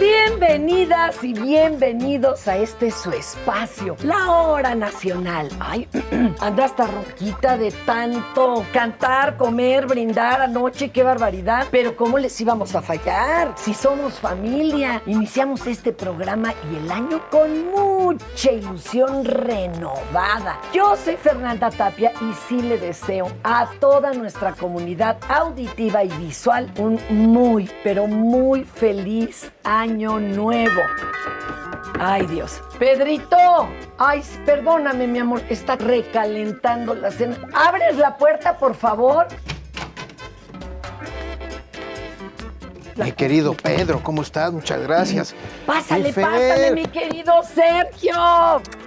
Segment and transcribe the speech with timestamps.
[0.00, 5.50] Bienvenidas y bienvenidos a este su espacio, la hora nacional.
[5.60, 5.86] Ay,
[6.40, 11.66] anda hasta roquita de tanto cantar, comer, brindar anoche, qué barbaridad.
[11.70, 13.52] Pero ¿cómo les íbamos a fallar?
[13.56, 20.58] Si somos familia, iniciamos este programa y el año con mucha ilusión renovada.
[20.72, 26.72] Yo soy Fernanda Tapia y sí le deseo a toda nuestra comunidad auditiva y visual
[26.78, 30.80] un muy, pero muy feliz año nuevo.
[31.98, 32.62] Ay Dios.
[32.78, 33.36] Pedrito,
[33.98, 37.36] ay, perdóname mi amor, está recalentando la cena.
[37.52, 39.26] ¿Abres la puerta, por favor?
[42.96, 44.52] Mi querido Pedro, ¿cómo estás?
[44.52, 45.34] Muchas gracias.
[45.66, 48.14] Pásale, Mi pásale, mi querido Sergio.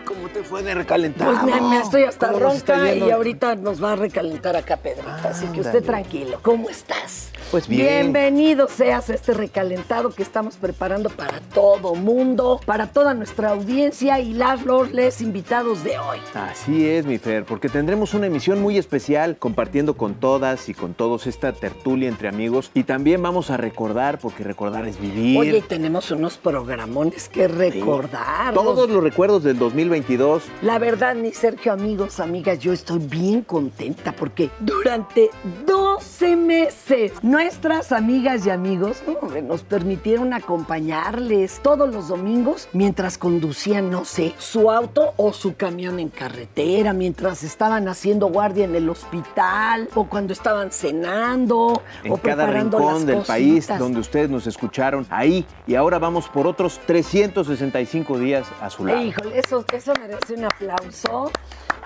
[0.05, 1.39] ¿Cómo te fue de recalentado?
[1.41, 4.55] Pues me, me estoy hasta ¿Cómo nos está ronca y ahorita nos va a recalentar
[4.55, 5.09] acá, Pedrito.
[5.27, 6.39] Así que usted tranquilo.
[6.43, 7.31] ¿Cómo estás?
[7.53, 8.11] Pues bien.
[8.11, 14.19] Bienvenido seas a este recalentado que estamos preparando para todo mundo, para toda nuestra audiencia
[14.19, 16.17] y las los les invitados de hoy.
[16.33, 20.95] Así es, mi Fer, porque tendremos una emisión muy especial compartiendo con todas y con
[20.95, 25.37] todos esta tertulia entre amigos y también vamos a recordar, porque recordar es vivir.
[25.37, 28.55] Oye, y tenemos unos programones que recordar.
[28.55, 30.41] Todos los recuerdos del 2022.
[30.63, 35.29] La verdad, mi Sergio, amigos, amigas, yo estoy bien contenta porque durante
[35.67, 37.11] 12 meses
[37.43, 44.33] nuestras amigas y amigos hombre, nos permitieron acompañarles todos los domingos mientras conducían, no sé,
[44.37, 50.05] su auto o su camión en carretera, mientras estaban haciendo guardia en el hospital o
[50.05, 55.05] cuando estaban cenando En o cada preparando rincón las del país donde ustedes nos escucharon
[55.09, 55.45] ahí.
[55.67, 59.01] Y ahora vamos por otros 365 días a su lado.
[59.01, 61.29] Híjole, eso, eso merece un aplauso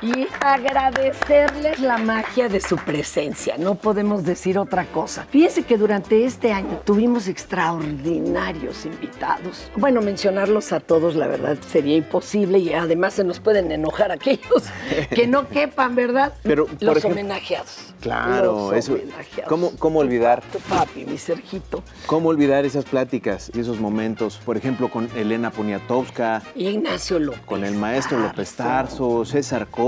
[0.01, 3.55] y agradecerles la magia de su presencia.
[3.57, 5.25] No podemos decir otra cosa.
[5.29, 9.69] Fíjense que durante este año tuvimos extraordinarios invitados.
[9.75, 14.63] Bueno, mencionarlos a todos, la verdad, sería imposible y además se nos pueden enojar aquellos
[15.15, 16.33] que no quepan, ¿verdad?
[16.43, 17.93] Pero, por los ejemplo- homenajeados.
[18.01, 18.93] Claro, Los eso.
[18.93, 19.49] homenajeados.
[19.49, 20.43] ¿Cómo, ¿Cómo olvidar?
[20.51, 21.83] Tu papi, mi Sergito.
[22.05, 24.37] ¿Cómo olvidar esas pláticas y esos momentos?
[24.45, 27.41] Por ejemplo, con Elena Poniatowska, Ignacio López.
[27.45, 28.67] con el maestro López Tarso.
[28.67, 29.86] Tarso, César Costa,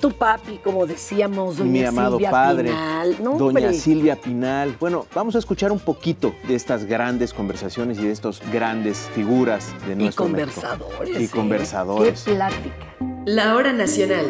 [0.00, 3.16] Tu papi, como decíamos, doña mi amado Silvia padre, Pinal.
[3.22, 3.72] No, doña.
[3.72, 4.76] Silvia Pinal.
[4.80, 9.72] Bueno, vamos a escuchar un poquito de estas grandes conversaciones y de estos grandes figuras
[9.86, 10.60] de Y nuestro México.
[10.62, 11.20] conversadores.
[11.20, 11.28] Y ¿eh?
[11.28, 12.22] conversadores.
[12.24, 12.96] Qué plática.
[13.26, 14.26] La hora nacional.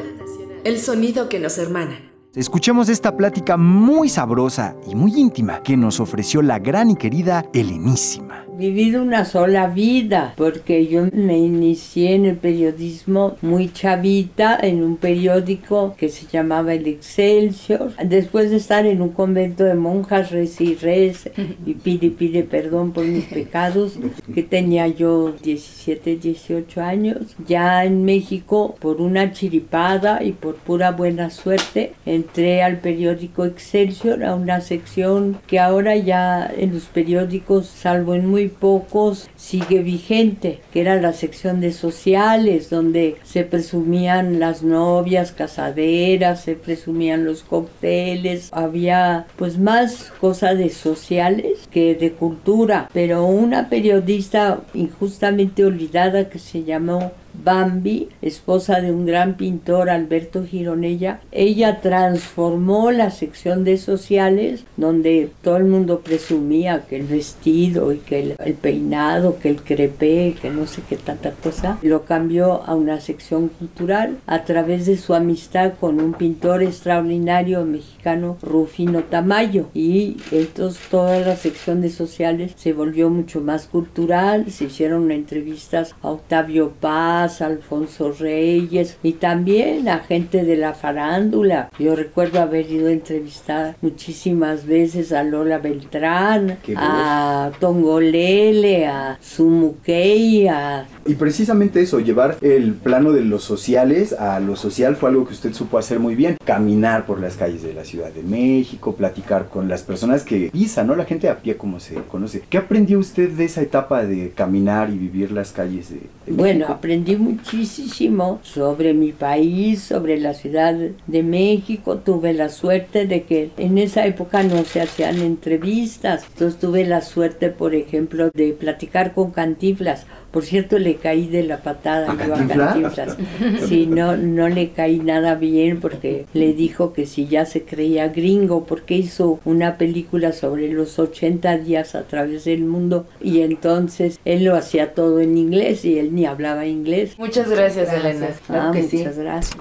[0.65, 2.11] El sonido que nos hermana.
[2.35, 7.45] Escuchemos esta plática muy sabrosa y muy íntima que nos ofreció la gran y querida
[7.53, 8.44] Helenísima.
[8.57, 14.97] Vivido una sola vida, porque yo me inicié en el periodismo muy chavita, en un
[14.97, 17.93] periódico que se llamaba El Excelsior.
[18.05, 21.31] Después de estar en un convento de monjas, res y res,
[21.67, 23.99] y pide pide perdón por mis pecados,
[24.33, 27.37] que tenía yo 17, 18 años.
[27.47, 34.25] Ya en México, por una chiripada y por pura buena suerte, entré al periódico Excelsior,
[34.25, 40.61] a una sección que ahora ya en los periódicos, salvo en muy pocos, sigue vigente,
[40.73, 47.43] que era la sección de sociales, donde se presumían las novias casaderas, se presumían los
[47.43, 56.29] cócteles, había pues más cosas de sociales que de cultura, pero una periodista injustamente olvidada
[56.29, 57.13] que se llamó
[57.43, 65.31] Bambi, esposa de un gran pintor Alberto Gironella, ella transformó la sección de sociales donde
[65.43, 70.37] todo el mundo presumía que el vestido y que el, el peinado, que el crepé,
[70.41, 74.97] que no sé qué tanta cosa, lo cambió a una sección cultural a través de
[74.97, 79.69] su amistad con un pintor extraordinario mexicano, Rufino Tamayo.
[79.75, 85.95] Y entonces toda la sección de sociales se volvió mucho más cultural, se hicieron entrevistas
[86.03, 91.71] a Octavio Paz, Alfonso Reyes y también a gente de la farándula.
[91.79, 100.49] Yo recuerdo haber ido a entrevistar muchísimas veces a Lola Beltrán, a Tongolele, a Sumukey,
[100.49, 105.27] a Y precisamente eso, llevar el plano de los sociales a lo social fue algo
[105.27, 106.37] que usted supo hacer muy bien.
[106.45, 110.87] Caminar por las calles de la Ciudad de México, platicar con las personas que pisan,
[110.87, 110.97] ¿no?
[110.97, 112.43] La gente a pie como se conoce.
[112.49, 116.67] ¿Qué aprendió usted de esa etapa de caminar y vivir las calles de, de Bueno,
[116.67, 116.73] México?
[116.73, 121.99] aprendí muchísimo sobre mi país, sobre la Ciudad de México.
[121.99, 126.25] Tuve la suerte de que en esa época no se hacían entrevistas.
[126.33, 130.07] Entonces tuve la suerte, por ejemplo, de platicar con Cantinflas.
[130.35, 133.17] Por cierto, le caí de la patada ¿A yo a Cantinflas?
[133.17, 133.69] Cantinflas.
[133.69, 138.09] Sí, no, no le caí nada bien porque le dijo que si ya se creía
[138.09, 144.19] gringo, porque hizo una película sobre los 80 días a través del mundo y entonces
[144.25, 147.17] él lo hacía todo en inglés y él ni hablaba inglés.
[147.17, 148.31] Muchas gracias, Elena.
[148.49, 148.97] Ah, que sí.
[148.97, 149.57] muchas gracias.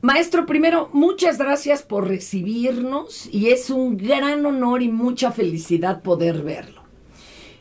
[0.00, 6.42] Maestro, primero, muchas gracias por recibirnos y es un gran honor y mucha felicidad poder
[6.42, 6.81] verlo.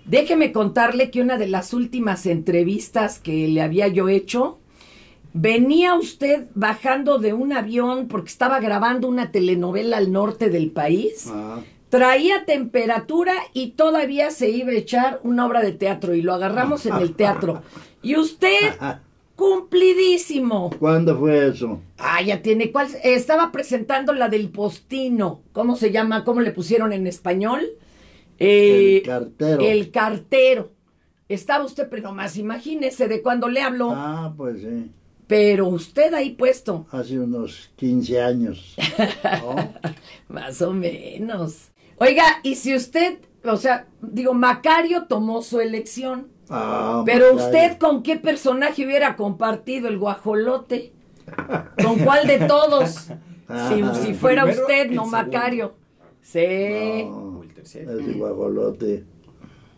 [0.06, 4.60] Déjeme contarle que una de las últimas entrevistas que le había yo hecho,
[5.34, 11.32] venía usted bajando de un avión porque estaba grabando una telenovela al norte del país,
[11.90, 16.86] traía temperatura y todavía se iba a echar una obra de teatro y lo agarramos
[16.86, 17.62] en el teatro.
[18.04, 18.74] Y usted,
[19.36, 20.72] cumplidísimo.
[20.80, 21.80] ¿Cuándo fue eso?
[22.00, 22.72] Ah, ya tiene.
[22.72, 22.88] ¿Cuál?
[23.04, 25.42] Estaba presentando la del postino.
[25.52, 26.24] ¿Cómo se llama?
[26.24, 27.62] ¿Cómo le pusieron en español?
[28.40, 29.62] Eh, El cartero.
[29.62, 30.72] El cartero.
[31.30, 33.92] Estaba usted, pero más imagínese de cuando le habló.
[33.92, 34.92] Ah, pues sí.
[35.28, 36.86] Pero usted ahí puesto.
[36.92, 38.76] Hace unos 15 años.
[39.42, 39.74] ¿no?
[40.28, 41.70] Más o menos.
[41.98, 46.28] Oiga, y si usted, o sea, digo, Macario tomó su elección.
[46.50, 47.46] Ah, Pero Macario.
[47.46, 50.92] usted, ¿con qué personaje hubiera compartido el guajolote?
[51.82, 53.08] ¿Con cuál de todos?
[53.52, 55.12] Si, Ah, si fuera primero, usted, no segundo.
[55.18, 55.74] Macario.
[56.22, 57.04] Sí.
[57.06, 57.41] No,
[57.76, 59.04] El guajolote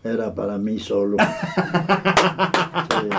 [0.03, 1.18] era para mí solo.
[2.89, 3.09] Sí.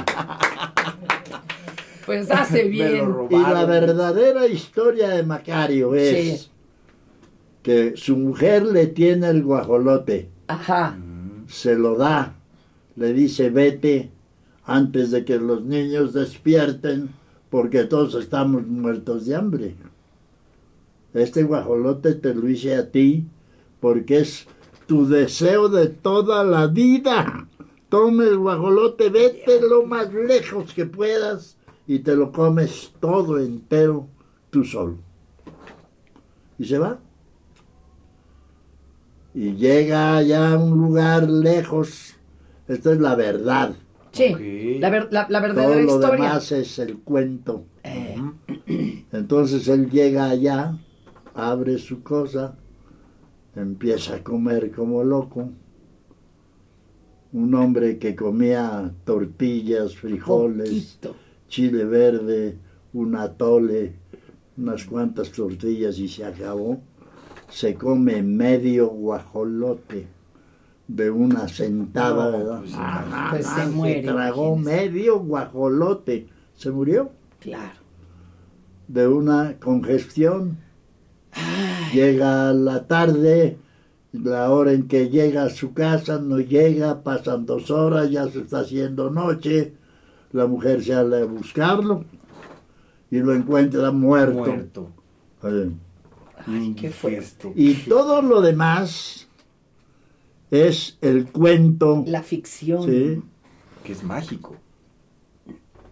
[2.06, 3.08] Pues hace bien.
[3.30, 6.48] Y la verdadera historia de Macario es Sí.
[7.62, 10.98] que su mujer le tiene el guajolote, Ajá.
[11.48, 12.34] se lo da,
[12.96, 14.10] le dice vete
[14.64, 17.08] antes de que los niños despierten
[17.48, 19.74] porque todos estamos muertos de hambre.
[21.14, 23.24] Este guajolote te lo hice a ti
[23.80, 24.46] porque es
[24.86, 27.48] tu deseo de toda la vida.
[27.88, 34.08] Toma el guajolote, vete lo más lejos que puedas y te lo comes todo entero
[34.50, 34.96] tú solo.
[36.58, 36.98] Y se va.
[39.34, 42.14] Y llega allá a un lugar lejos.
[42.68, 43.74] Esta es la verdad.
[44.12, 44.78] Sí.
[44.78, 46.24] La, ver- la- la Todo verdadera lo historia.
[46.24, 47.64] demás es el cuento.
[47.82, 48.16] Eh,
[49.12, 50.78] Entonces él llega allá,
[51.34, 52.56] abre su cosa,
[53.56, 55.48] empieza a comer como loco.
[57.32, 60.68] Un hombre que comía tortillas, frijoles,
[61.00, 61.16] poquito.
[61.48, 62.58] chile verde,
[62.92, 63.94] un atole,
[64.56, 66.80] unas cuantas tortillas y se acabó.
[67.48, 70.06] Se come medio guajolote
[70.86, 72.58] de una sentada, No, ¿verdad?
[72.60, 76.28] pues, Ah, pues, se tragó medio guajolote.
[76.54, 77.10] Se murió
[77.40, 77.80] Claro.
[78.86, 80.58] de una congestión.
[81.92, 83.58] Llega la tarde,
[84.12, 88.40] la hora en que llega a su casa, no llega, pasan dos horas, ya se
[88.40, 89.74] está haciendo noche,
[90.32, 92.04] la mujer sale a buscarlo
[93.10, 94.38] y lo encuentra muerto.
[94.38, 94.90] Muerto.
[96.46, 97.52] Ay, qué fuerte.
[97.54, 99.28] Y todo lo demás
[100.50, 102.84] es el cuento La ficción.
[102.84, 103.22] ¿sí?
[103.84, 104.56] Que es mágico.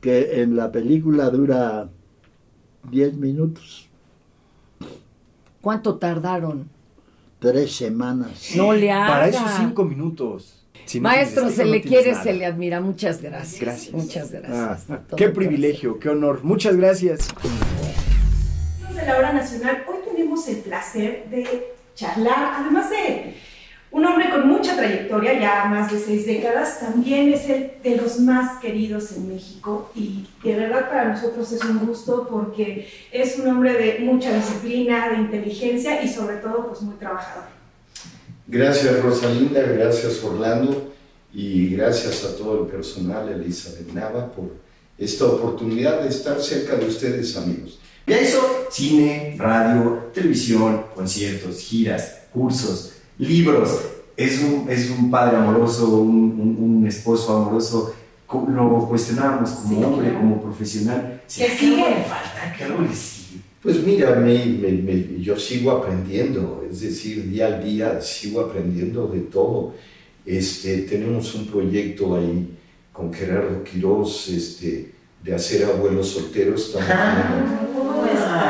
[0.01, 1.89] que en la película dura
[2.91, 3.89] 10 minutos,
[5.63, 6.69] ¿Cuánto tardaron?
[7.39, 8.53] tres semanas.
[8.55, 9.09] No le haga.
[9.09, 10.65] Para esos cinco minutos.
[10.85, 12.23] Si no Maestro, se le no quiere, nada.
[12.23, 12.81] se le admira.
[12.81, 13.61] Muchas gracias.
[13.61, 13.93] Gracias.
[13.95, 14.87] Muchas gracias.
[14.91, 16.45] Ah, qué privilegio, qué honor.
[16.45, 17.29] Muchas gracias.
[18.95, 23.35] De la hora nacional, hoy tenemos el placer de charlar, además de
[23.93, 28.19] un hombre con mucha trayectoria, ya más de seis décadas, también es el de los
[28.19, 33.49] más queridos en México y de verdad para nosotros es un gusto porque es un
[33.49, 37.45] hombre de mucha disciplina, de inteligencia y sobre todo pues muy trabajador.
[38.47, 40.95] Gracias Rosalinda, gracias Orlando
[41.33, 44.57] y gracias a todo el personal, Elizabeth Nava, por
[44.97, 47.79] esta oportunidad de estar cerca de ustedes amigos.
[48.07, 53.81] Ya hizo cine, radio, televisión, conciertos, giras, cursos, libros.
[54.17, 56.09] Es un, es un padre amoroso, un,
[56.41, 57.95] un- un esposo amoroso.
[58.49, 60.21] Lo cuestionábamos como Sí, hombre, claro.
[60.21, 61.23] como profesional.
[61.27, 61.77] ¿Será sigue.
[61.77, 62.55] le falta?
[62.57, 63.41] ¿Que algo le sigue?
[63.63, 69.07] Pues mira, me- me- me- yo sigo aprendiendo, es decir, día al día sigo aprendiendo
[69.07, 69.75] de todo.
[70.27, 72.57] Este, tenemos un proyecto ahí
[72.93, 74.93] con Gerardo Quiroz este,
[75.23, 76.67] de hacer abuelos solteros.
[76.67, 76.89] Estamos,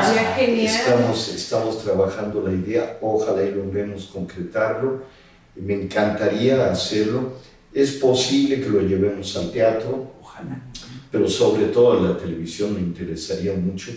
[0.09, 0.75] Estaría genial.
[0.75, 5.03] estamos, estamos trabajando la idea, ojalá y logremos concretarlo.
[5.55, 7.33] Me encantaría hacerlo.
[7.73, 10.61] Es posible que lo llevemos al teatro, Ojalá.
[11.11, 13.91] pero sobre todo a la televisión me interesaría mucho,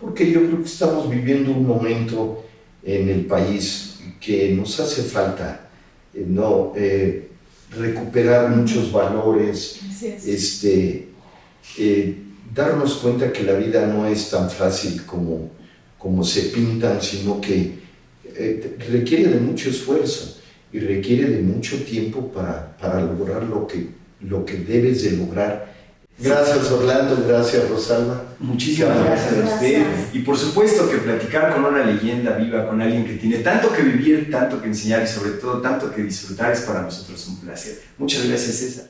[0.00, 2.44] porque yo creo que estamos viviendo un momento
[2.82, 5.68] en el país que nos hace falta,
[6.12, 7.28] eh, no, eh,
[7.70, 9.78] recuperar muchos valores,
[10.26, 11.08] este,
[11.78, 12.16] eh,
[12.54, 15.50] darnos cuenta que la vida no es tan fácil como,
[15.98, 17.78] como se pintan, sino que
[18.24, 20.38] eh, requiere de mucho esfuerzo
[20.72, 23.88] y requiere de mucho tiempo para, para lograr lo que,
[24.20, 25.70] lo que debes de lograr.
[26.18, 28.24] Gracias Orlando, gracias Rosalba.
[28.38, 29.86] Muchísimas gracias, a usted.
[30.12, 33.82] Y por supuesto que platicar con una leyenda viva, con alguien que tiene tanto que
[33.82, 37.80] vivir, tanto que enseñar y sobre todo tanto que disfrutar es para nosotros un placer.
[37.96, 38.88] Muchas gracias César.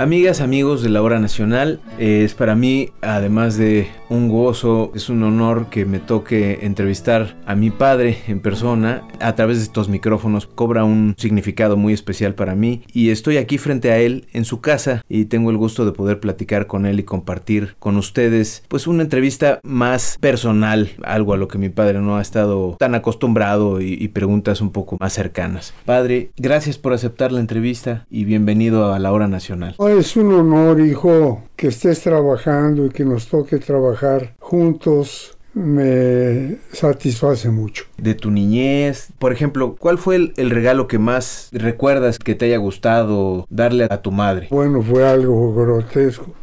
[0.00, 5.10] Amigas, amigos de la Hora Nacional, eh, es para mí, además de un gozo, es
[5.10, 9.90] un honor que me toque entrevistar a mi padre en persona a través de estos
[9.90, 10.46] micrófonos.
[10.46, 14.62] Cobra un significado muy especial para mí y estoy aquí frente a él en su
[14.62, 18.86] casa y tengo el gusto de poder platicar con él y compartir con ustedes pues
[18.86, 23.82] una entrevista más personal, algo a lo que mi padre no ha estado tan acostumbrado
[23.82, 25.74] y, y preguntas un poco más cercanas.
[25.84, 29.74] Padre, gracias por aceptar la entrevista y bienvenido a la Hora Nacional.
[29.98, 35.36] Es un honor, hijo, que estés trabajando y que nos toque trabajar juntos.
[35.52, 37.86] Me satisface mucho.
[37.98, 42.44] De tu niñez, por ejemplo, ¿cuál fue el, el, regalo que más recuerdas que te
[42.44, 44.46] haya gustado darle a tu madre?
[44.52, 46.34] Bueno, fue algo grotesco,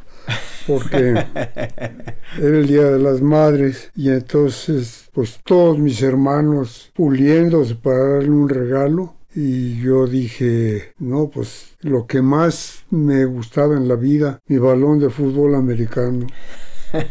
[0.68, 0.98] porque
[2.38, 8.30] era el Día de las Madres y entonces, pues todos mis hermanos puliéndose para darle
[8.30, 14.42] un regalo y yo dije, no, pues lo que más me gustaba en la vida,
[14.48, 16.26] mi balón de fútbol americano.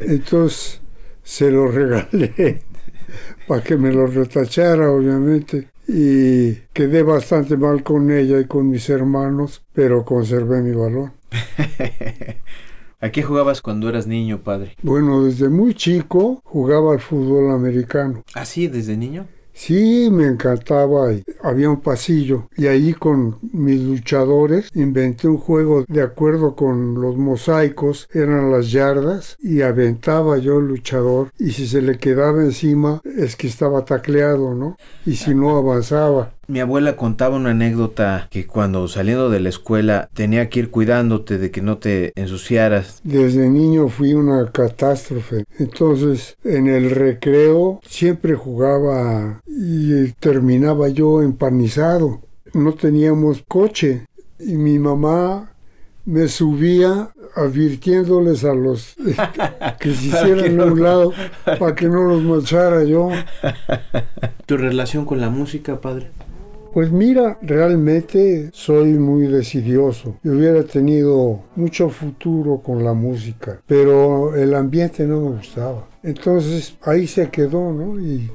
[0.00, 0.80] Entonces
[1.22, 2.62] se lo regalé
[3.46, 5.68] para que me lo retachara, obviamente.
[5.86, 11.12] Y quedé bastante mal con ella y con mis hermanos, pero conservé mi balón.
[13.00, 14.74] ¿A qué jugabas cuando eras niño, padre?
[14.82, 18.24] Bueno, desde muy chico jugaba al fútbol americano.
[18.32, 18.68] ¿Ah, sí?
[18.68, 19.26] ¿Desde niño?
[19.58, 21.10] Sí, me encantaba.
[21.42, 27.16] Había un pasillo y ahí con mis luchadores inventé un juego de acuerdo con los
[27.16, 33.02] mosaicos, eran las yardas y aventaba yo el luchador y si se le quedaba encima
[33.04, 34.76] es que estaba tacleado, ¿no?
[35.04, 36.37] Y si no avanzaba.
[36.50, 41.36] Mi abuela contaba una anécdota que cuando saliendo de la escuela tenía que ir cuidándote
[41.36, 43.02] de que no te ensuciaras.
[43.04, 45.44] Desde niño fui una catástrofe.
[45.58, 52.22] Entonces en el recreo siempre jugaba y terminaba yo empanizado.
[52.54, 54.06] No teníamos coche
[54.38, 55.52] y mi mamá
[56.06, 58.96] me subía advirtiéndoles a los
[59.80, 61.12] que se hicieran a un lado
[61.58, 63.10] para que no los manchara yo.
[64.46, 66.10] ¿Tu relación con la música, padre?
[66.78, 70.14] Pues mira, realmente soy muy decidioso.
[70.22, 75.88] Yo hubiera tenido mucho futuro con la música, pero el ambiente no me gustaba.
[76.04, 77.98] Entonces ahí se quedó, ¿no?
[77.98, 78.30] Y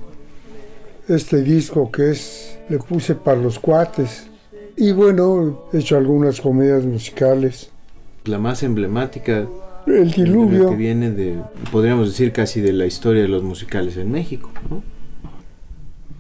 [1.07, 4.27] este disco que es, le puse para los cuates.
[4.75, 7.69] Y bueno, he hecho algunas comedias musicales.
[8.25, 9.47] La más emblemática.
[9.88, 10.69] El diluvio.
[10.69, 11.38] que viene de,
[11.71, 14.83] podríamos decir, casi de la historia de los musicales en México, ¿no?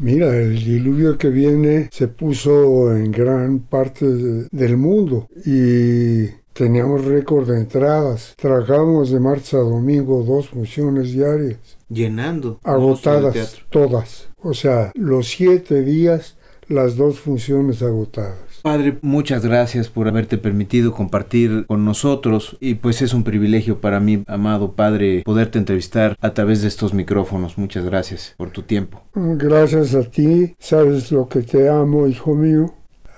[0.03, 7.05] Mira, el diluvio que viene se puso en gran parte de, del mundo y teníamos
[7.05, 8.33] récord de entradas.
[8.35, 11.77] Trabajábamos de martes a domingo dos funciones diarias.
[11.87, 12.59] Llenando.
[12.63, 14.27] Agotadas, todas.
[14.41, 16.35] O sea, los siete días,
[16.67, 18.52] las dos funciones agotadas.
[18.63, 23.99] Padre, muchas gracias por haberte permitido compartir con nosotros y pues es un privilegio para
[23.99, 27.57] mí, amado Padre, poderte entrevistar a través de estos micrófonos.
[27.57, 29.01] Muchas gracias por tu tiempo.
[29.15, 32.73] Gracias a ti, sabes lo que te amo, hijo mío.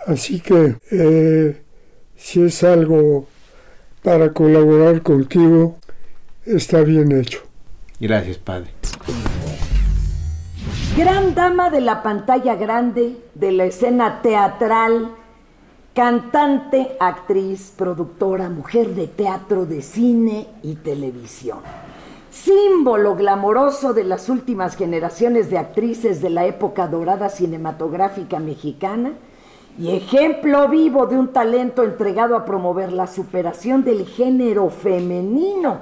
[0.07, 1.61] Así que eh,
[2.15, 3.27] si es algo
[4.01, 5.77] para colaborar contigo,
[6.43, 7.41] está bien hecho.
[7.99, 8.71] Gracias, Padre.
[10.97, 15.11] Gran dama de la pantalla grande, de la escena teatral,
[15.95, 21.59] cantante, actriz, productora, mujer de teatro, de cine y televisión.
[22.29, 29.13] Símbolo glamoroso de las últimas generaciones de actrices de la época dorada cinematográfica mexicana
[29.79, 35.77] y ejemplo vivo de un talento entregado a promover la superación del género femenino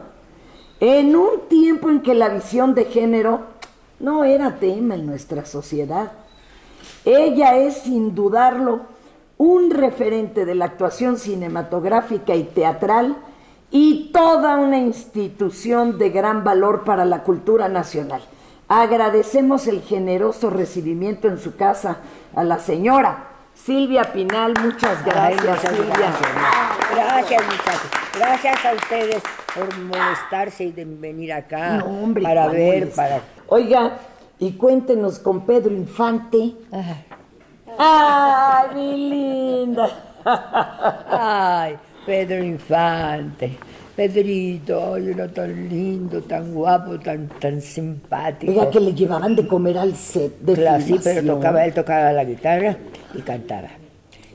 [0.80, 3.40] en un tiempo en que la visión de género
[4.00, 6.12] no era tema en nuestra sociedad.
[7.04, 8.93] Ella es, sin dudarlo,
[9.44, 13.18] un referente de la actuación cinematográfica y teatral
[13.72, 18.22] y toda una institución de gran valor para la cultura nacional.
[18.70, 21.98] Agradecemos el generoso recibimiento en su casa
[22.34, 24.54] a la señora Silvia Pinal.
[24.64, 25.94] Muchas gracias, Ay, muchas Silvia.
[25.98, 27.92] Gracias, gracias, muchachos.
[28.18, 29.24] Gracias a ustedes
[29.54, 33.22] por molestarse y de venir acá No, hombre, para ¿cuál ver, para...
[33.48, 33.98] Oiga,
[34.40, 36.54] y cuéntenos con Pedro Infante.
[37.78, 39.90] Ay, mi linda.
[41.10, 43.58] Ay, Pedro Infante.
[43.96, 48.52] Pedrito, ay, era tan lindo, tan guapo, tan, tan simpático.
[48.52, 51.26] Oiga, que le llevaban de comer al set de Claro, sí, pero filmación.
[51.36, 52.76] tocaba, él tocaba la guitarra
[53.14, 53.70] y cantaba.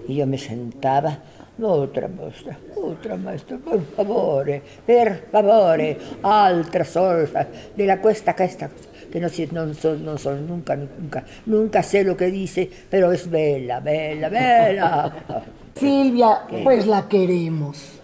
[0.06, 1.18] Y yo me sentaba,
[1.60, 8.70] otra maestra, otra maestra, por favore, per favore, altra solfa, de la cuesta a esta,
[9.10, 13.12] que no, sé, no, son, no son, nunca, nunca, nunca sé lo que dice, pero
[13.12, 15.12] es bella, bella, bella.
[15.74, 17.98] Silvia, pues la queremos.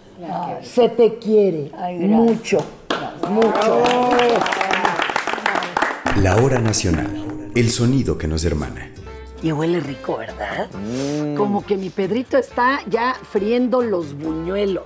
[0.61, 2.57] Se te quiere mucho,
[3.29, 3.83] mucho.
[6.21, 8.91] La hora nacional, el sonido que nos hermana.
[9.43, 10.69] Y huele rico, ¿verdad?
[11.35, 14.85] Como que mi Pedrito está ya friendo los buñuelos.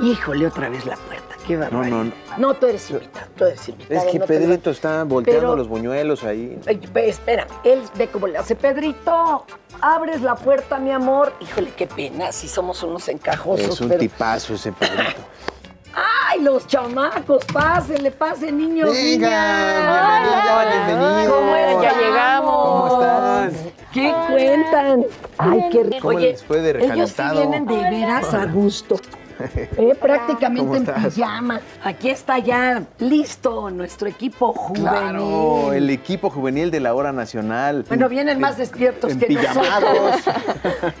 [0.00, 1.15] Híjole, otra vez la puerta.
[1.46, 1.96] Qué barbaridad.
[1.96, 2.12] no, no.
[2.38, 4.00] No, tú eres invitado, tú eres invitado.
[4.00, 6.58] Es que no Pedrito está volteando Pero- los buñuelos ahí.
[6.94, 8.56] Espera, él ve cómo le hace.
[8.56, 9.44] Pedrito,
[9.80, 11.32] abres la puerta, mi amor.
[11.40, 13.68] Híjole, qué pena, si somos unos encajosos.
[13.68, 15.22] Es un pero- tipazo ese Pedrito.
[16.28, 17.42] ¡Ay, los chamacos!
[17.46, 20.84] Pásenle, pasen, niños, Venga, niñas.
[20.86, 21.68] bienvenidos, ¿Cómo bienvenidos.
[21.68, 21.82] están?
[21.82, 22.90] Ya llegamos.
[22.90, 23.52] ¿Cómo están?
[23.94, 25.04] ¿Qué cuentan?
[25.38, 25.98] Ay, qué rico.
[26.02, 28.96] ¿Cómo Oye, les fue de ellos sí vienen de veras a gusto.
[29.76, 31.60] Eh, prácticamente ¿Cómo en pijama.
[31.84, 34.88] Aquí está ya listo nuestro equipo juvenil.
[34.88, 37.84] Claro, el equipo juvenil de la hora nacional.
[37.88, 40.24] Bueno, vienen más despiertos que Empillamados.
[40.24, 40.34] nosotros.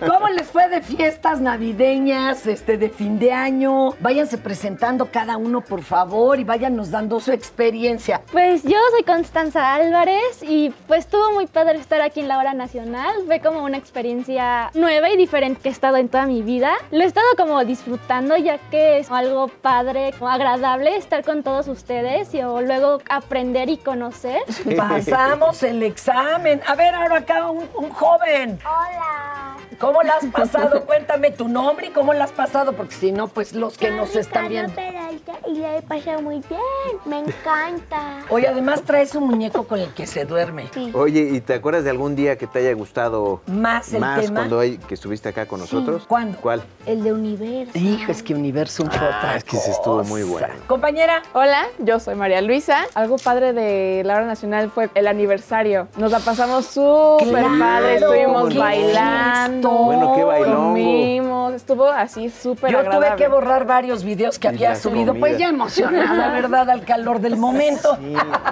[0.06, 3.90] ¿Cómo les fue de fiestas navideñas, este, de fin de año?
[4.00, 8.20] Váyanse presentando cada uno, por favor, y váyanos dando su experiencia.
[8.32, 12.54] Pues yo soy Constanza Álvarez y pues estuvo muy padre estar aquí en la hora
[12.54, 13.14] nacional.
[13.26, 16.72] Fue como una experiencia nueva y diferente que he estado en toda mi vida.
[16.90, 21.68] Lo he estado como disfrutando ya que es algo padre, como agradable estar con todos
[21.68, 24.40] ustedes y o luego aprender y conocer.
[24.76, 26.60] Pasamos el examen.
[26.66, 28.58] A ver, ahora acá un, un joven.
[28.64, 29.56] Hola.
[29.78, 30.86] ¿Cómo la has pasado?
[30.86, 34.16] Cuéntame tu nombre y cómo la has pasado, porque si no, pues los que nos
[34.16, 34.72] están viendo.
[34.74, 36.60] Peralta y la he pasado muy bien.
[37.04, 38.20] Me encanta.
[38.30, 40.70] Oye, además traes un muñeco con el que se duerme.
[40.94, 44.40] Oye, ¿y te acuerdas de algún día que te haya gustado Más el más tema.
[44.40, 46.04] cuando hay- que estuviste acá con nosotros?
[46.06, 46.38] ¿Cuándo?
[46.40, 46.62] ¿Cuál?
[46.86, 47.72] El de universo.
[47.76, 50.48] Hijo, es que Universum fue otra Ah, es que ese estuvo muy bueno.
[50.66, 51.22] Compañera.
[51.32, 52.84] Hola, yo soy María Luisa.
[52.94, 55.88] Algo padre de la hora nacional fue el aniversario.
[55.96, 59.68] Nos la pasamos súper Claro, padre, estuvimos qué bailando.
[59.68, 59.84] fiestón.
[59.86, 60.52] Bueno, qué.
[60.56, 63.06] Comimos, estuvo así súper Yo agradable.
[63.08, 66.70] tuve que borrar varios videos que Y había subido, pues ya emocionada, ¿verdad?
[66.70, 67.98] Al calor del momento.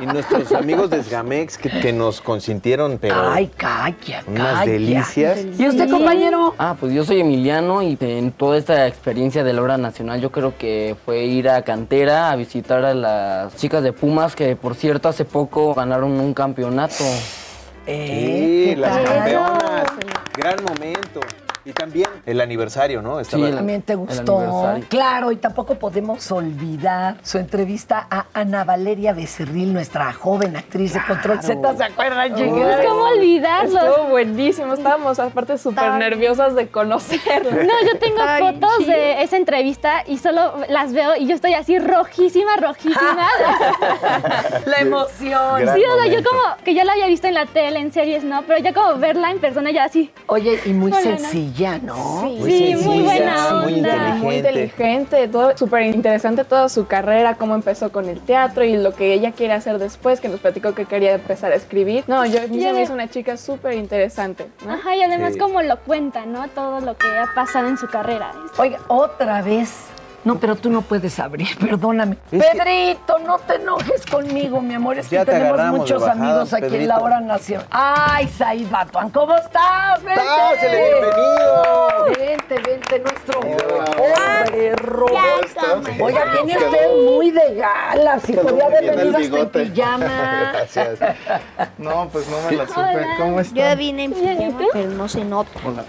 [0.00, 4.72] Y nuestros amigos de Sgamex que, que nos consintieron, pero Ay, calla, unas calla.
[4.72, 5.38] delicias.
[5.58, 6.54] ¿Y usted, compañero?
[6.58, 10.30] Ah, pues yo soy Emiliano y en toda esta experiencia de la hora nacional yo
[10.30, 14.74] creo que fue ir a Cantera a visitar a las chicas de Pumas que por
[14.74, 17.04] cierto hace poco ganaron un campeonato.
[17.86, 19.84] Eh, Sí, las campeonas.
[20.36, 21.20] Gran momento.
[21.66, 23.20] Y también el aniversario, ¿no?
[23.20, 24.38] Estaba- También te gustó.
[24.88, 31.00] Claro, y tampoco podemos olvidar su entrevista a Ana Valeria Becerril, nuestra joven actriz de
[31.06, 31.76] Control Z.
[31.76, 32.34] ¿Se acuerdan?
[32.34, 33.78] Uy, ¿Cómo olvidarlo?
[33.80, 34.74] Estuvo buenísimo.
[34.74, 37.50] Estábamos aparte súper nerviosas de conocerlo.
[37.50, 41.78] No, yo tengo fotos de esa entrevista y solo las veo y yo estoy así
[41.78, 43.28] rojísima, rojísima.
[44.66, 45.60] La emoción.
[45.74, 48.22] sí, o sea, yo como que ya la había visto en la tele, en series,
[48.24, 48.42] ¿no?
[48.42, 50.10] Pero ya como verla en persona ya así.
[50.26, 51.28] Oye, y muy Hola, ¿no?
[51.54, 52.22] Sencilla, ¿no?
[52.44, 54.14] Sí, sí, muy buena onda.
[54.16, 58.92] Muy inteligente, todo súper interesante toda su carrera, cómo empezó con el teatro y lo
[58.94, 62.04] que ella quiere hacer después, que nos platicó que quería empezar a escribir.
[62.06, 64.48] No, yo se me hizo una chica súper interesante.
[64.66, 64.72] ¿no?
[64.74, 65.38] Ajá, y además Sí.
[65.38, 66.46] como lo cuenta, ¿no?
[66.48, 68.32] Todo lo que ha pasado en su carrera.
[68.58, 69.70] Oiga, otra vez.
[70.24, 72.16] No, pero tú no puedes abrir, perdóname.
[72.30, 74.96] Pedrito, no te enojes conmigo, mi amor.
[74.98, 77.66] Es Ya que te tenemos muchos amigos aquí en la hora nacional.
[77.70, 79.10] ¡Ay, Said Batuán!
[79.10, 80.02] ¿Cómo estás?
[80.02, 80.22] ¡Vente!
[80.24, 82.04] Pásele, bienvenido.
[82.18, 84.74] Vente, vente, nuestro hombre
[85.86, 86.00] Estás?
[86.00, 88.20] Oiga, viene usted muy de gala.
[88.20, 90.06] Si podía haber venido hasta en pijama.
[90.52, 90.98] Gracias.
[91.78, 92.80] No, pues no me la supe.
[92.80, 93.06] Hola.
[93.18, 93.78] ¿Cómo Yo están?
[93.78, 95.50] vine en pijama, pero no se nota.
[95.64, 95.84] Hola.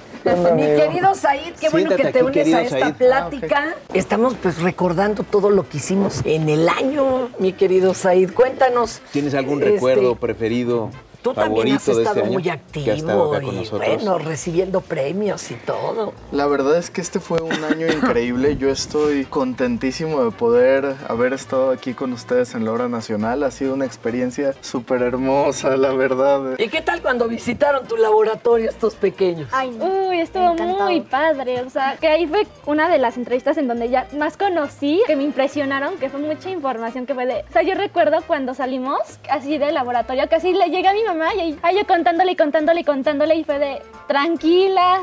[0.55, 2.93] Mi querido Said, qué bueno que te aquí, unes a esta Said.
[2.95, 3.75] plática.
[3.93, 8.33] Estamos pues recordando todo lo que hicimos en el año, mi querido Said.
[8.33, 9.01] Cuéntanos.
[9.11, 10.89] ¿Tienes algún Este, recuerdo preferido,
[11.25, 12.33] Tú también has este estado año?
[12.33, 16.13] muy activo y bueno, recibiendo premios y todo.
[16.31, 18.57] La verdad es que este fue un año increíble.
[18.57, 23.41] Yo estoy contentísimo de poder haber estado aquí con ustedes en la hora nacional.
[23.41, 26.59] Ha sido una experiencia súper hermosa, la verdad.
[26.59, 29.49] ¿Y qué tal cuando visitaron tu laboratorio estos pequeños?
[29.79, 31.63] Uy, estuvo muy padre.
[31.63, 35.15] O sea, que ahí fue una de las entrevistas en donde ya más conocí, que
[35.15, 37.43] me impresionaron, que fue mucha información que fue de.
[37.49, 41.14] O sea, yo recuerdo cuando salimos así del laboratorio, casi le llegué a mi mamá
[41.15, 44.99] mamá y ahí, ahí yo contándole y contándole y contándole y fue de, tranquila,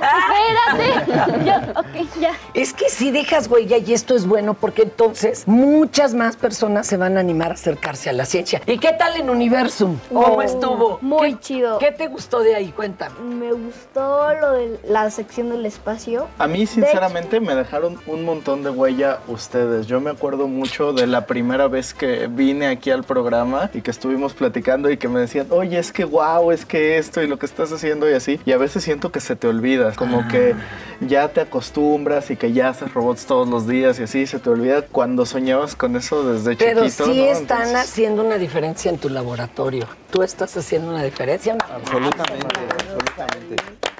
[0.76, 1.44] espérate.
[1.44, 2.32] yo, ok, ya.
[2.54, 6.96] Es que si dejas huella y esto es bueno porque entonces muchas más personas se
[6.96, 8.60] van a animar a acercarse a la ciencia.
[8.66, 9.98] ¿Y qué tal en Universum?
[10.08, 10.98] ¿Cómo Oh, estuvo?
[11.02, 11.78] Muy ¿Qué- chido.
[11.78, 12.72] ¿Qué te gustó de ahí?
[12.72, 13.18] Cuéntame.
[13.20, 16.26] Me gustó lo de la sección del espacio.
[16.38, 19.86] A mí, sinceramente, me dejaron un montón de huella ustedes.
[19.86, 23.90] Yo me acuerdo mucho de la primera vez que vine aquí al programa y que
[23.90, 27.38] estuvimos platicando y que me decían, oye, es que wow, es que esto y lo
[27.38, 28.40] que estás haciendo y así.
[28.44, 30.54] Y a veces siento que se te olvida, como que
[31.00, 34.50] ya te acostumbras y que ya haces robots todos los días y así se te
[34.50, 37.04] olvida cuando soñabas con eso desde Pero chiquito.
[37.06, 37.24] sí ¿no?
[37.26, 39.86] están Entonces- haciendo una diferencia en tu laboratorio.
[40.10, 41.56] Tú estás haciendo una diferencia.
[41.74, 42.46] Absolutamente,
[42.78, 43.91] absolutamente.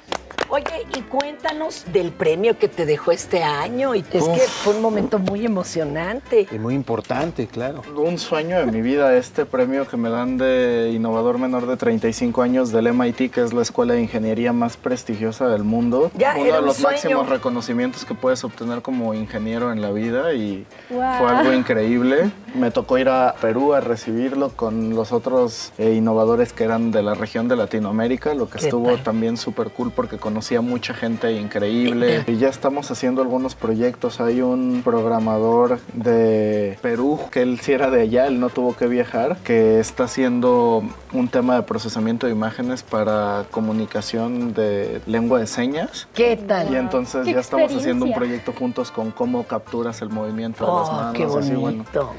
[0.55, 3.95] Oye, y cuéntanos del premio que te dejó este año.
[3.95, 4.35] Y es Uf.
[4.35, 6.41] que fue un momento muy emocionante.
[6.41, 7.81] Es muy importante, claro.
[7.95, 12.43] Un sueño de mi vida, este premio que me dan de innovador menor de 35
[12.43, 16.11] años del MIT, que es la escuela de ingeniería más prestigiosa del mundo.
[16.15, 16.91] Ya, Uno era de un los sueño.
[16.97, 21.01] máximos reconocimientos que puedes obtener como ingeniero en la vida y Wow.
[21.17, 22.29] fue algo increíble.
[22.53, 27.01] Me tocó ir a Perú a recibirlo con los otros eh, innovadores que eran de
[27.01, 29.01] la región de Latinoamérica, lo que ¿Qué estuvo tal?
[29.01, 32.23] también súper cool porque conocí a mucha gente increíble.
[32.27, 34.19] Y ya estamos haciendo algunos proyectos.
[34.21, 38.87] Hay un programador de Perú, que él sí era de allá, él no tuvo que
[38.87, 45.47] viajar, que está haciendo un tema de procesamiento de imágenes para comunicación de lengua de
[45.47, 46.07] señas.
[46.13, 46.71] ¿Qué tal?
[46.71, 50.89] Y entonces ya estamos haciendo un proyecto juntos con cómo capturas el movimiento de las
[50.89, 51.13] Oh, manos.
[51.15, 51.61] qué así, bueno.
[51.61, 52.13] bonito.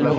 [0.00, 0.10] Lo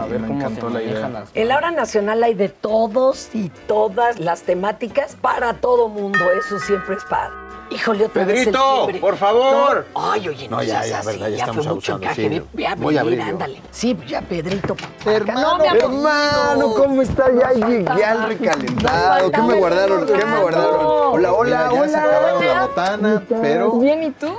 [0.00, 1.24] a ver me encantó la idea.
[1.34, 6.18] En la hora nacional hay de todos y todas las temáticas para todo mundo.
[6.38, 7.41] Eso siempre es padre.
[7.74, 9.86] Híjole, otra vez el Pedrito, por favor.
[9.94, 12.28] No, Ay, oye, no, No, ya, ya, así, verdad, ya ya estamos fue mucho encaje.
[12.28, 12.42] sí.
[12.52, 13.62] Ve, a Voy a venir, abrir ándale.
[13.70, 14.76] Sí, ya, Pedrito.
[15.06, 17.26] Hermano, No, hermano, ¿cómo está?
[17.32, 19.30] Ya llegué al recalentado.
[19.30, 20.06] ¿Qué me guardaron?
[20.06, 20.86] ¿Qué me guardaron?
[21.14, 22.54] Hola, hola, Mira, ya se acabaron hola.
[22.54, 24.34] la botana, pero Bien, ¿y tú?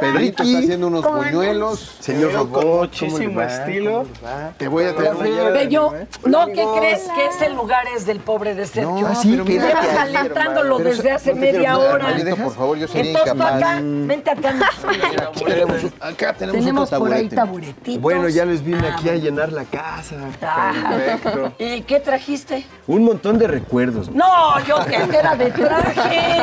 [0.00, 1.96] Pedrito está haciendo unos buñuelos.
[2.00, 4.06] Señor Robot, ¿cómo muchísimo estilo.
[4.58, 5.50] Te voy a traer llave.
[5.52, 5.92] Bello,
[6.24, 7.02] no, ¿qué crees?
[7.14, 9.06] Que ese lugar es del pobre de Sergio.
[9.06, 10.90] ah, sí, Lleva quédate ahí, calentándolo hermano.
[10.96, 12.16] desde hace no media hora.
[12.60, 13.54] Favor, yo sería Entonces incapaz.
[13.62, 14.50] acá, vente acá.
[15.30, 17.36] Aquí tenemos, acá tenemos, Tenemos otro por ahí taburete.
[17.36, 18.02] taburetitos.
[18.02, 20.16] Bueno, ya les vine aquí a llenar la casa.
[20.42, 21.52] Ah, Perfecto.
[21.58, 22.66] ¿Y qué trajiste?
[22.86, 24.10] Un montón de recuerdos.
[24.10, 26.42] No, yo que era de traje.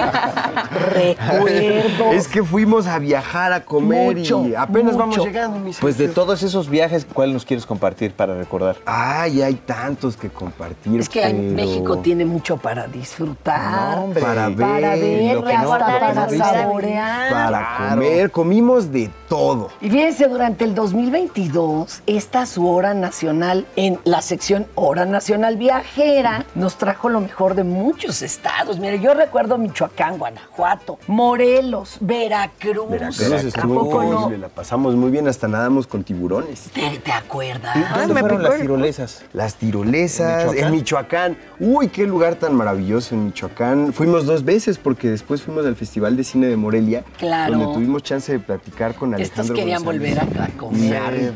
[0.92, 2.16] Recuerdos.
[2.16, 5.28] Es que fuimos a viajar, a comer Mucho, y apenas vamos mucho.
[5.28, 8.78] llegando, mis Pues de todos esos viajes, ¿cuál nos quieres compartir para recordar?
[8.88, 11.00] Ay, hay tantos que compartir.
[11.00, 13.96] Es que pero- México tiene mucho para disfrutar.
[13.98, 14.22] No, hombre.
[14.22, 17.30] Para ver, para ver, lo que no para saborear.
[17.30, 19.70] Para comer, comimos de todo.
[19.82, 26.46] Y fíjense, durante el 2022, esta su hora nacional, en la sección Hora Nacional Viajera,
[26.56, 28.80] nos trajo lo mejor de muchos estados.
[28.80, 32.90] Mire, yo recuerdo Michoacán, Guanajuato, Morelos, Veracruz.
[32.90, 34.12] Veracruz ¿A estuvo poco no?
[34.14, 36.70] increíble, la pasamos muy bien, hasta nadamos con tiburones.
[36.74, 37.76] ¿Te, te acuerdas?
[38.08, 39.24] ¿Dónde fueron las tirolesas?
[39.34, 41.38] Las tirolesas, ¿En en Michoacán?
[41.60, 43.94] Uy, qué lugar tan maravilloso en Michoacán.
[43.94, 47.58] Fuimos dos veces porque después fuimos al Festival de Cine de Morelia, Claro.
[47.58, 51.34] donde tuvimos chance de platicar con Estos querían González volver a, a comer.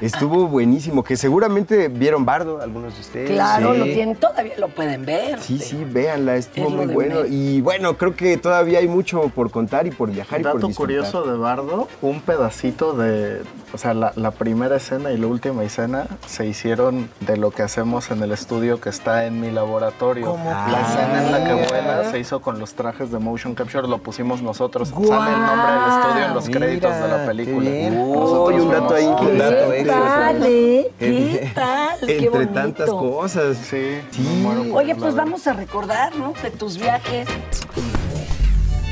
[0.00, 3.30] Estuvo buenísimo, que seguramente vieron Bardo, algunos de ustedes.
[3.30, 3.78] Claro, Sí.
[3.80, 5.38] lo tienen, todavía lo pueden ver.
[5.40, 7.26] Sí, sí, véanla, estuvo Es muy bueno.
[7.28, 10.74] Y bueno, creo que todavía hay mucho por contar y por viajar y por Dato
[10.74, 13.42] curioso de Bardo, un pedacito de,
[13.74, 17.62] o sea, la, la primera escena y la última escena se hicieron de lo que
[17.62, 20.24] hacemos en el estudio que está en mi laboratorio.
[20.26, 23.86] ¿Cómo La escena en la que vuela se hizo con los trajes de motion capture,
[23.86, 24.92] lo pusimos nosotros.
[24.92, 25.08] ¡Guau!
[25.08, 27.70] Sale el nombre del estudio en los Mira, créditos de la qué película.
[27.70, 28.12] bien.
[28.12, 29.56] Nosotros Uy, un dato ahí, ¿Qué un dato
[29.86, 30.90] tal, eh?
[30.98, 31.98] ¿Qué tal?
[32.00, 32.52] Qué Entre bonito.
[32.52, 33.56] tantas cosas.
[33.58, 34.46] Sí, Sí.
[34.74, 36.32] Oye, pues vamos a recordar, ¿no?
[36.42, 37.28] De tus viajes.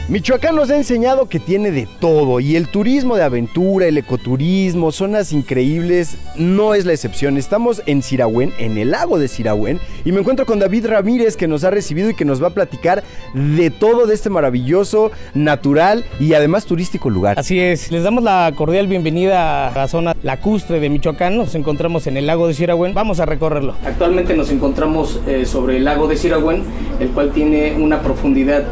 [0.09, 4.91] Michoacán nos ha enseñado que tiene de todo y el turismo de aventura, el ecoturismo,
[4.91, 7.37] zonas increíbles, no es la excepción.
[7.37, 11.47] Estamos en Sirahuén, en el lago de Sirahuén, y me encuentro con David Ramírez que
[11.47, 16.07] nos ha recibido y que nos va a platicar de todo de este maravilloso, natural
[16.19, 17.39] y además turístico lugar.
[17.39, 21.37] Así es, les damos la cordial bienvenida a la zona lacustre de Michoacán.
[21.37, 22.95] Nos encontramos en el lago de Siragüen.
[22.95, 23.75] Vamos a recorrerlo.
[23.85, 26.63] Actualmente nos encontramos eh, sobre el lago de Siragüen,
[26.99, 28.65] el cual tiene una profundidad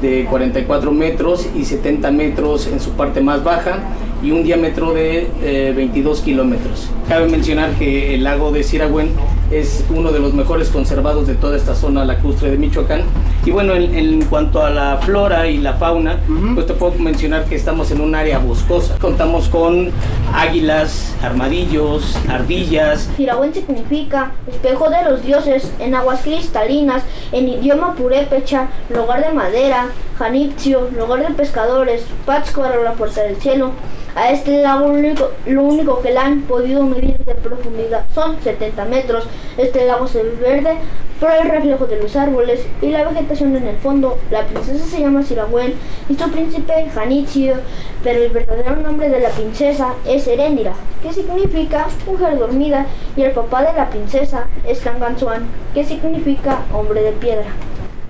[0.00, 3.80] de 44 metros y 70 metros en su parte más baja
[4.22, 6.90] y un diámetro de eh, 22 kilómetros.
[7.08, 9.10] Cabe mencionar que el lago de Siragüen
[9.50, 13.02] es uno de los mejores conservados de toda esta zona lacustre de Michoacán
[13.44, 16.18] Y bueno, en, en cuanto a la flora y la fauna,
[16.54, 18.98] pues te puedo mencionar que estamos en un área boscosa.
[19.00, 19.90] Contamos con
[20.34, 23.08] águilas, armadillos, ardillas.
[23.16, 29.86] Sirawen significa espejo de los dioses en aguas cristalinas, en idioma purépecha, lugar de madera,
[30.18, 33.72] janipcio, lugar de pescadores, Pátzcuaro, la puerta del cielo.
[34.14, 38.84] A este lago único, lo único que le han podido medir de profundidad son 70
[38.86, 39.24] metros.
[39.56, 40.74] Este lago se ve verde
[41.20, 44.18] por el reflejo de los árboles y la vegetación en el fondo.
[44.30, 45.74] La princesa se llama Sirawen
[46.08, 47.54] y su príncipe Janitzio,
[48.02, 53.32] pero el verdadero nombre de la princesa es Erendira, que significa mujer dormida, y el
[53.32, 57.46] papá de la princesa es Tanganzuan, que significa hombre de piedra.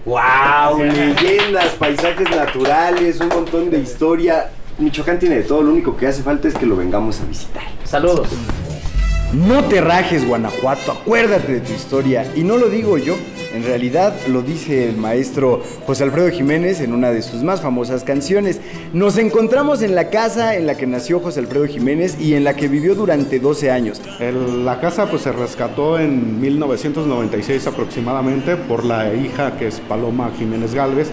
[0.06, 0.82] ¡Wow!
[0.82, 4.50] Leyendas, paisajes naturales, un montón de historia.
[4.80, 7.62] Michoacán tiene de todo, lo único que hace falta es que lo vengamos a visitar.
[7.84, 8.28] Saludos.
[9.32, 12.26] No te rajes, Guanajuato, acuérdate de tu historia.
[12.34, 13.14] Y no lo digo yo,
[13.54, 18.02] en realidad lo dice el maestro José Alfredo Jiménez en una de sus más famosas
[18.02, 18.60] canciones.
[18.92, 22.54] Nos encontramos en la casa en la que nació José Alfredo Jiménez y en la
[22.56, 24.02] que vivió durante 12 años.
[24.18, 30.32] El- la casa pues se rescató en 1996 aproximadamente por la hija que es Paloma
[30.36, 31.08] Jiménez Galvez.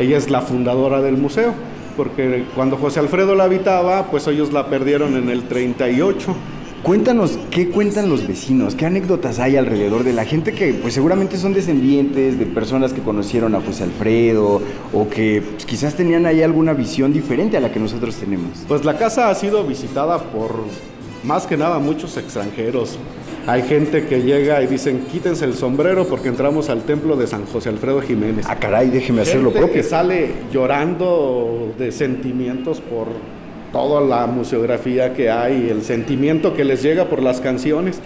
[0.00, 1.54] Ella es la fundadora del museo,
[1.96, 6.34] porque cuando José Alfredo la habitaba, pues ellos la perdieron en el 38.
[6.82, 8.74] Cuéntanos, ¿qué cuentan los vecinos?
[8.74, 13.02] ¿Qué anécdotas hay alrededor de la gente que pues seguramente son descendientes de personas que
[13.02, 14.62] conocieron a José Alfredo
[14.94, 18.64] o que pues, quizás tenían ahí alguna visión diferente a la que nosotros tenemos?
[18.66, 20.64] Pues la casa ha sido visitada por
[21.22, 22.98] más que nada muchos extranjeros.
[23.50, 27.46] Hay gente que llega y dicen, quítense el sombrero porque entramos al templo de San
[27.46, 28.46] José Alfredo Jiménez.
[28.48, 29.74] Ah, caray, déjeme hacer lo Gente propio.
[29.74, 33.08] que sale llorando de sentimientos por
[33.72, 37.98] toda la museografía que hay, el sentimiento que les llega por las canciones.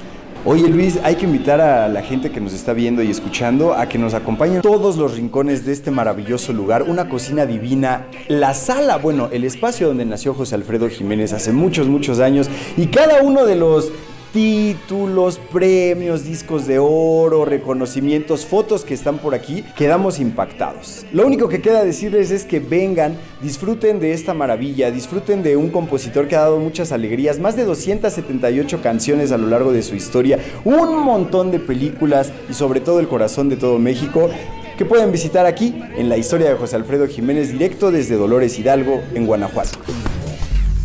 [0.46, 3.86] Oye Luis, hay que invitar a la gente que nos está viendo y escuchando a
[3.86, 8.96] que nos acompañen todos los rincones de este maravilloso lugar, una cocina divina, la sala,
[8.96, 13.44] bueno, el espacio donde nació José Alfredo Jiménez hace muchos, muchos años y cada uno
[13.44, 13.92] de los
[14.34, 21.06] títulos, premios, discos de oro, reconocimientos, fotos que están por aquí, quedamos impactados.
[21.12, 25.70] Lo único que queda decirles es que vengan, disfruten de esta maravilla, disfruten de un
[25.70, 29.94] compositor que ha dado muchas alegrías, más de 278 canciones a lo largo de su
[29.94, 34.28] historia, un montón de películas y sobre todo el corazón de todo México
[34.76, 39.00] que pueden visitar aquí en la historia de José Alfredo Jiménez directo desde Dolores Hidalgo
[39.14, 39.78] en Guanajuato.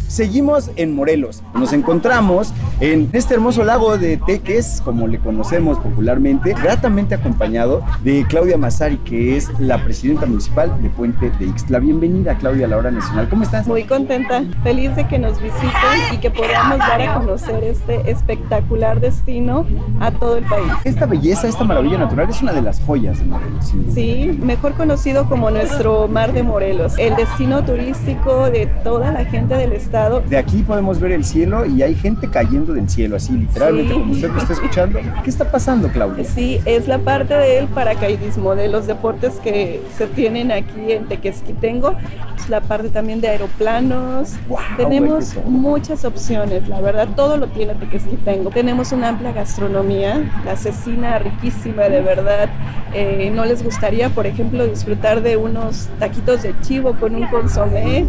[0.09, 1.43] Seguimos en Morelos.
[1.53, 8.25] Nos encontramos en este hermoso lago de Teques, como le conocemos popularmente, gratamente acompañado de
[8.27, 11.77] Claudia Mazari, que es la presidenta municipal de Puente de Ixtla.
[11.77, 13.29] Bienvenida, Claudia, a la hora nacional.
[13.29, 13.67] ¿Cómo estás?
[13.67, 15.69] Muy contenta, feliz de que nos visiten
[16.11, 19.67] y que podamos dar a conocer este espectacular destino
[19.99, 20.73] a todo el país.
[20.85, 23.63] Esta belleza, esta maravilla natural es una de las joyas de Morelos.
[23.63, 23.93] sin.
[23.93, 29.53] Sí, mejor conocido como nuestro Mar de Morelos, el destino turístico de toda la gente
[29.53, 29.98] del estado.
[30.29, 33.99] De aquí podemos ver el cielo y hay gente cayendo del cielo, así literalmente, Sí.
[33.99, 34.99] como usted lo está escuchando.
[35.23, 36.23] ¿Qué está pasando, Claudia?
[36.23, 41.95] Sí, es la parte del paracaidismo, de los deportes que se tienen aquí en Tequesquitengo,
[42.37, 44.33] es la parte también de aeroplanos.
[44.77, 45.49] Tenemos qué todo.
[45.49, 48.49] muchas opciones, la verdad, todo lo tiene Tequesquitengo.
[48.51, 52.49] Tenemos una amplia gastronomía, la cecina riquísima, de verdad.
[52.93, 58.05] Eh, ¿No les gustaría, por ejemplo, disfrutar de unos taquitos de chivo con un consomé,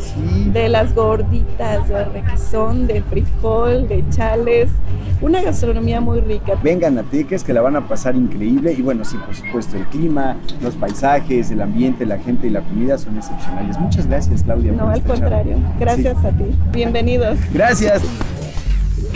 [0.46, 4.70] de las gorditas de requesón, de frijol, de chales?
[5.20, 6.54] Una gastronomía muy rica.
[6.62, 9.84] Vengan a Teques que la van a pasar increíble y bueno, sí, por supuesto, el
[9.86, 13.78] clima, los paisajes, el ambiente, la gente y la comida son excepcionales.
[13.78, 14.72] Muchas gracias, Claudia.
[14.72, 15.14] No, por al charla.
[15.14, 15.56] contrario.
[15.78, 16.26] Gracias Sí.
[16.26, 16.44] a ti.
[16.72, 17.38] Bienvenidos.
[17.52, 18.02] Gracias.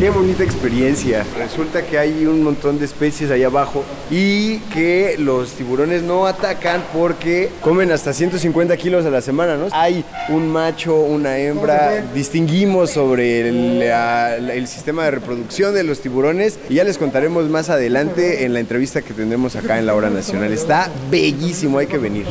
[0.04, 1.24] Qué bonita experiencia.
[1.38, 6.84] Resulta que hay un montón de especies ahí abajo y que los tiburones no atacan
[6.92, 9.68] porque comen hasta 150 kilos a la semana, ¿no?
[9.72, 12.04] Hay un macho, una hembra.
[12.14, 17.48] Distinguimos sobre el, la- el sistema de reproducción de los tiburones y ya les contaremos
[17.48, 20.52] más adelante en la entrevista que tendremos acá en la Hora Nacional.
[20.52, 22.26] Está bellísimo, hay que venir.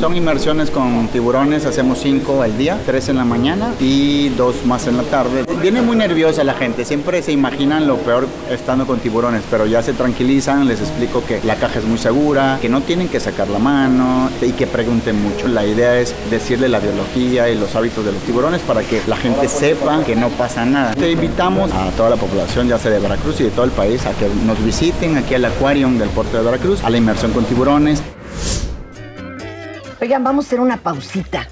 [0.00, 4.86] Son inmersiones con tiburones, hacemos cinco al día, tres en la mañana y dos más
[4.86, 5.44] en la tarde.
[5.60, 9.82] Viene muy nerviosa la gente, siempre se imaginan lo peor estando con tiburones, pero ya
[9.82, 13.48] se tranquilizan, les explico que la caja es muy segura, que no tienen que sacar
[13.48, 15.48] la mano y que pregunten mucho.
[15.48, 19.18] La idea es decirle la biología y los hábitos de los tiburones para que la
[19.18, 20.94] gente sepa que no pasa nada.
[20.94, 24.06] Te invitamos a toda la población, ya sea de Veracruz y de todo el país,
[24.06, 27.44] a que nos visiten aquí al Aquarium del puerto de Veracruz, a la inmersión con
[27.44, 28.02] tiburones.
[30.10, 31.46] Oigan, vamos a hacer una pausita.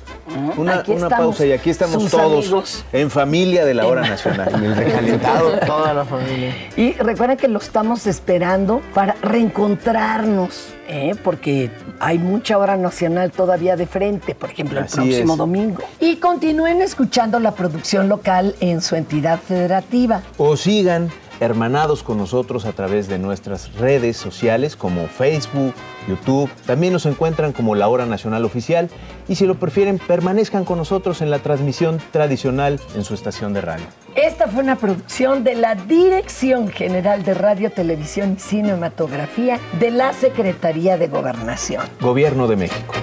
[0.57, 2.85] Una, Aquí una estamos, pausa y aquí estamos todos amigos.
[2.93, 4.53] en familia de la hora nacional.
[4.53, 5.59] En el recalentado.
[5.67, 6.53] Toda la familia.
[6.77, 11.15] Y recuerden que lo estamos esperando para reencontrarnos, ¿eh?
[11.23, 15.39] porque hay mucha hora nacional todavía de frente, por ejemplo, el próximo es.
[15.39, 15.83] domingo.
[16.01, 20.23] Y continúen escuchando la producción local en su entidad federativa.
[20.37, 25.75] O sigan hermanados con nosotros a través de nuestras redes sociales como Facebook,
[26.09, 26.51] YouTube.
[26.67, 28.91] También nos encuentran como La Hora Nacional Oficial.
[29.29, 33.61] Y si lo prefieren, permanezcan con nosotros en la transmisión tradicional en su estación de
[33.61, 33.85] radio.
[34.15, 40.13] Esta fue una producción de la Dirección General de Radio, Televisión y Cinematografía de la
[40.13, 41.85] Secretaría de Gobernación.
[42.01, 42.95] Gobierno de México.